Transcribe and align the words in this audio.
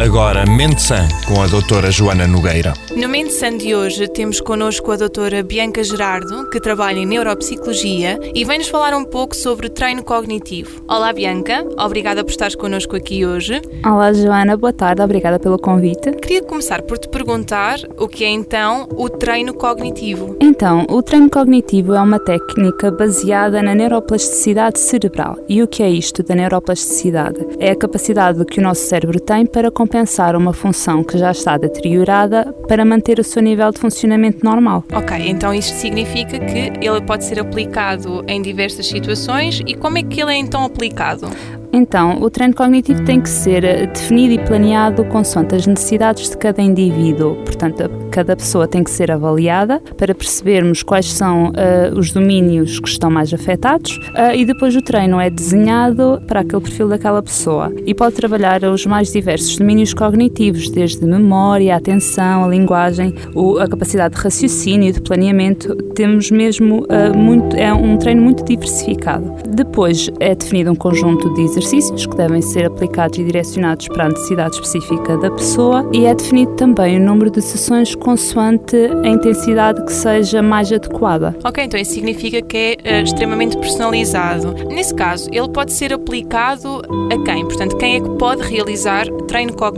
Agora, 0.00 0.46
Mente 0.46 0.80
Sã, 0.80 1.06
com 1.28 1.42
a 1.42 1.46
doutora 1.46 1.90
Joana 1.90 2.26
Nogueira. 2.26 2.72
No 2.96 3.06
Mente 3.06 3.34
Sã 3.34 3.54
de 3.54 3.74
hoje 3.74 4.08
temos 4.08 4.40
connosco 4.40 4.90
a 4.90 4.96
doutora 4.96 5.42
Bianca 5.42 5.84
Gerardo, 5.84 6.48
que 6.48 6.58
trabalha 6.58 7.00
em 7.00 7.04
Neuropsicologia 7.04 8.18
e 8.34 8.42
vem-nos 8.42 8.68
falar 8.68 8.96
um 8.96 9.04
pouco 9.04 9.36
sobre 9.36 9.68
treino 9.68 10.02
cognitivo. 10.02 10.82
Olá 10.88 11.12
Bianca, 11.12 11.66
obrigada 11.78 12.24
por 12.24 12.30
estares 12.30 12.54
connosco 12.54 12.96
aqui 12.96 13.26
hoje. 13.26 13.60
Olá 13.84 14.10
Joana, 14.14 14.56
boa 14.56 14.72
tarde, 14.72 15.02
obrigada 15.02 15.38
pelo 15.38 15.58
convite. 15.58 16.12
Queria 16.12 16.42
começar 16.42 16.80
por 16.80 16.96
te 16.96 17.06
perguntar 17.06 17.78
o 17.98 18.08
que 18.08 18.24
é 18.24 18.30
então 18.30 18.88
o 18.92 19.10
treino 19.10 19.52
cognitivo. 19.52 20.34
Então, 20.40 20.86
o 20.88 21.02
treino 21.02 21.28
cognitivo 21.28 21.92
é 21.92 22.00
uma 22.00 22.18
técnica 22.18 22.90
baseada 22.90 23.62
na 23.62 23.74
neuroplasticidade 23.74 24.80
cerebral. 24.80 25.36
E 25.46 25.62
o 25.62 25.68
que 25.68 25.82
é 25.82 25.90
isto 25.90 26.22
da 26.22 26.34
neuroplasticidade? 26.34 27.46
É 27.58 27.70
a 27.70 27.76
capacidade 27.76 28.42
que 28.46 28.60
o 28.60 28.62
nosso 28.62 28.80
cérebro 28.80 29.20
tem 29.20 29.44
para 29.44 29.70
compensar 29.90 30.36
uma 30.36 30.52
função 30.52 31.02
que 31.02 31.18
já 31.18 31.32
está 31.32 31.58
deteriorada 31.58 32.54
para 32.68 32.84
manter 32.84 33.18
o 33.18 33.24
seu 33.24 33.42
nível 33.42 33.72
de 33.72 33.80
funcionamento 33.80 34.44
normal. 34.44 34.84
Ok, 34.92 35.16
então 35.28 35.52
isto 35.52 35.74
significa 35.74 36.38
que 36.38 36.72
ele 36.80 37.00
pode 37.04 37.24
ser 37.24 37.40
aplicado 37.40 38.24
em 38.28 38.40
diversas 38.40 38.86
situações 38.86 39.60
e 39.66 39.74
como 39.74 39.98
é 39.98 40.04
que 40.04 40.22
ele 40.22 40.32
é 40.32 40.36
então 40.36 40.64
aplicado? 40.64 41.28
Então, 41.72 42.20
o 42.20 42.28
treino 42.28 42.54
cognitivo 42.54 43.04
tem 43.04 43.20
que 43.20 43.28
ser 43.28 43.64
eh, 43.64 43.86
definido 43.86 44.34
e 44.34 44.38
planeado 44.38 45.04
consoante 45.04 45.54
as 45.54 45.66
necessidades 45.66 46.28
de 46.28 46.36
cada 46.36 46.60
indivíduo. 46.60 47.36
Portanto, 47.44 47.88
cada 48.10 48.34
pessoa 48.34 48.66
tem 48.66 48.82
que 48.82 48.90
ser 48.90 49.10
avaliada 49.10 49.80
para 49.96 50.12
percebermos 50.14 50.82
quais 50.82 51.12
são 51.12 51.50
uh, 51.50 51.96
os 51.96 52.10
domínios 52.10 52.80
que 52.80 52.88
estão 52.88 53.08
mais 53.08 53.32
afetados 53.32 53.96
uh, 53.96 54.34
e 54.34 54.44
depois 54.44 54.74
o 54.74 54.82
treino 54.82 55.20
é 55.20 55.30
desenhado 55.30 56.20
para 56.26 56.40
aquele 56.40 56.60
perfil 56.60 56.88
daquela 56.88 57.22
pessoa 57.22 57.72
e 57.86 57.94
pode 57.94 58.16
trabalhar 58.16 58.64
os 58.64 58.84
mais 58.84 59.12
diversos 59.12 59.56
domínios 59.56 59.79
cognitivos, 59.94 60.68
desde 60.70 61.04
memória, 61.04 61.74
atenção, 61.74 62.44
a 62.44 62.48
linguagem, 62.48 63.14
a 63.60 63.68
capacidade 63.68 64.14
de 64.14 64.20
raciocínio, 64.20 64.92
de 64.92 65.00
planeamento. 65.00 65.74
Temos 65.94 66.30
mesmo 66.30 66.84
uh, 66.84 67.16
muito, 67.16 67.56
é 67.56 67.72
um 67.72 67.96
treino 67.96 68.22
muito 68.22 68.44
diversificado. 68.44 69.34
Depois 69.48 70.08
é 70.20 70.34
definido 70.34 70.70
um 70.70 70.74
conjunto 70.74 71.32
de 71.34 71.42
exercícios 71.42 72.06
que 72.06 72.16
devem 72.16 72.40
ser 72.42 72.66
aplicados 72.66 73.18
e 73.18 73.24
direcionados 73.24 73.88
para 73.88 74.06
a 74.06 74.08
necessidade 74.08 74.54
específica 74.54 75.16
da 75.18 75.30
pessoa 75.30 75.88
e 75.92 76.06
é 76.06 76.14
definido 76.14 76.52
também 76.52 76.98
o 76.98 77.04
número 77.04 77.30
de 77.30 77.42
sessões 77.42 77.94
consoante 77.94 78.76
a 79.04 79.08
intensidade 79.08 79.84
que 79.84 79.92
seja 79.92 80.42
mais 80.42 80.72
adequada. 80.72 81.36
Ok, 81.44 81.64
então 81.64 81.78
isso 81.78 81.92
significa 81.92 82.40
que 82.42 82.78
é 82.84 83.00
uh, 83.00 83.04
extremamente 83.04 83.56
personalizado. 83.56 84.54
Nesse 84.68 84.94
caso, 84.94 85.28
ele 85.32 85.48
pode 85.48 85.72
ser 85.72 85.92
aplicado 85.92 86.82
a 87.12 87.24
quem? 87.24 87.44
Portanto, 87.44 87.76
quem 87.76 87.96
é 87.96 88.00
que 88.00 88.10
pode 88.10 88.42
realizar 88.42 89.06
treino 89.26 89.52
cognitivo? 89.52 89.69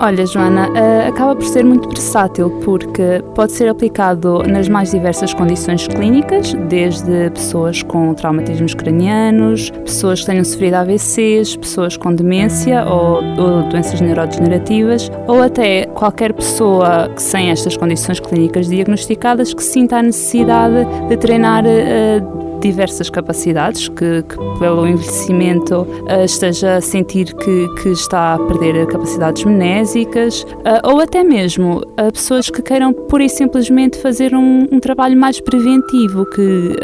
Olha, 0.00 0.24
Joana, 0.24 0.68
uh, 0.68 1.08
acaba 1.08 1.34
por 1.34 1.44
ser 1.44 1.64
muito 1.64 1.88
versátil 1.88 2.50
porque 2.64 3.22
pode 3.34 3.52
ser 3.52 3.68
aplicado 3.68 4.42
nas 4.44 4.68
mais 4.68 4.92
diversas 4.92 5.34
condições 5.34 5.88
clínicas, 5.88 6.54
desde 6.68 7.30
pessoas 7.30 7.82
com 7.82 8.14
traumatismos 8.14 8.74
cranianos, 8.74 9.70
pessoas 9.70 10.20
que 10.20 10.26
tenham 10.26 10.44
sofrido 10.44 10.74
AVCs, 10.74 11.56
pessoas 11.56 11.96
com 11.96 12.14
demência 12.14 12.84
ou, 12.84 13.16
ou 13.16 13.62
doenças 13.68 14.00
neurodegenerativas, 14.00 15.10
ou 15.26 15.42
até 15.42 15.86
qualquer 15.86 16.32
pessoa 16.32 17.10
que 17.14 17.22
sem 17.22 17.50
estas 17.50 17.76
condições 17.76 18.20
clínicas 18.20 18.68
diagnosticadas 18.68 19.52
que 19.52 19.62
sinta 19.62 19.96
a 19.96 20.02
necessidade 20.02 20.86
de 21.08 21.16
treinar 21.16 21.64
uh, 21.64 22.57
diversas 22.60 23.10
capacidades, 23.10 23.88
que, 23.88 24.22
que 24.22 24.36
pelo 24.58 24.86
envelhecimento 24.86 25.82
uh, 25.82 26.24
esteja 26.24 26.76
a 26.76 26.80
sentir 26.80 27.34
que, 27.34 27.66
que, 27.82 27.88
está 27.90 28.34
a 28.34 28.38
perder 28.38 28.86
capacidades 28.86 29.44
mnésicas, 29.44 30.42
uh, 30.42 30.90
ou 30.90 31.00
até 31.00 31.22
mesmo 31.22 31.78
uh, 31.78 32.12
pessoas 32.12 32.50
que 32.50 32.62
queiram 32.62 32.92
pura 32.92 33.24
e 33.24 33.28
simplesmente 33.28 33.98
fazer 33.98 34.34
um, 34.34 34.66
um 34.70 34.80
trabalho 34.80 35.16
mais 35.16 35.40
preventivo, 35.40 36.24
que 36.26 36.76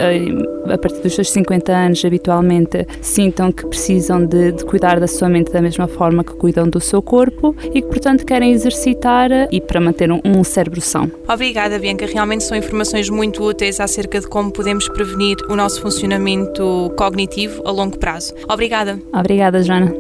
a 0.73 0.79
partir 0.79 1.01
dos 1.03 1.15
seus 1.15 1.31
50 1.31 1.73
anos 1.73 2.05
habitualmente 2.05 2.87
sintam 3.03 3.53
que 3.53 3.67
precisam 3.67 4.25
de, 4.25 4.53
de, 4.53 4.65
cuidar 4.65 4.99
da 4.99 5.07
sua 5.07 5.29
mente 5.29 5.53
da 5.53 5.61
mesma 5.61 5.87
forma 5.87 6.25
que 6.25 6.35
cuidam 6.35 6.69
do 6.69 6.81
seu 6.81 7.03
corpo 7.03 7.55
e 7.63 7.83
que, 7.83 7.89
portanto, 7.89 8.25
querem 8.25 8.53
exercitar 8.53 9.31
e 9.51 9.61
para 9.61 9.81
manter 9.81 10.11
um, 10.11 10.21
um 10.25 10.43
cérebro 10.43 10.81
são. 10.81 11.11
Obrigada, 11.29 11.79
Bianca. 11.79 12.07
Realmente 12.07 12.45
são 12.45 12.57
informações 12.57 13.09
muito 13.09 13.43
úteis 13.43 13.81
acerca 13.81 14.21
de 14.21 14.29
como 14.29 14.51
podemos 14.51 14.89
prevenir 14.89 15.37
o 15.49 15.57
nosso 15.65 15.81
funcionamento 15.81 16.93
cognitivo 16.95 17.67
a 17.67 17.71
longo 17.71 17.99
prazo. 17.99 18.35
Obrigada. 18.51 19.01
Obrigada, 19.15 19.63
Joana. 19.63 19.95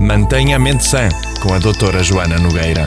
Mantenha 0.00 0.56
a 0.56 0.58
mente 0.58 0.84
sã 0.84 1.08
com 1.40 1.54
a 1.54 1.60
doutora 1.60 2.02
Joana 2.02 2.36
Nogueira. 2.38 2.84